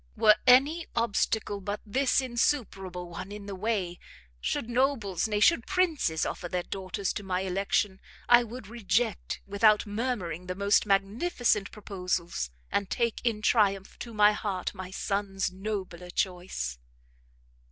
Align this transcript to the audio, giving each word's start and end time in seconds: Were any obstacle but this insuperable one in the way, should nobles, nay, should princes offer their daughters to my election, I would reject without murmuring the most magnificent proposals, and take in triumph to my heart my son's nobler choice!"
Were 0.17 0.37
any 0.47 0.87
obstacle 0.95 1.61
but 1.61 1.79
this 1.85 2.21
insuperable 2.21 3.07
one 3.07 3.31
in 3.31 3.45
the 3.45 3.53
way, 3.53 3.99
should 4.39 4.67
nobles, 4.67 5.27
nay, 5.27 5.39
should 5.39 5.67
princes 5.67 6.25
offer 6.25 6.49
their 6.49 6.63
daughters 6.63 7.13
to 7.13 7.21
my 7.23 7.41
election, 7.41 7.99
I 8.27 8.43
would 8.43 8.65
reject 8.67 9.41
without 9.45 9.85
murmuring 9.85 10.47
the 10.47 10.55
most 10.55 10.87
magnificent 10.87 11.69
proposals, 11.69 12.49
and 12.71 12.89
take 12.89 13.21
in 13.23 13.43
triumph 13.43 13.99
to 13.99 14.11
my 14.11 14.31
heart 14.31 14.73
my 14.73 14.89
son's 14.89 15.51
nobler 15.51 16.09
choice!" 16.09 16.79